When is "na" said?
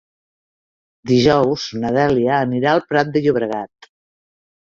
1.83-1.91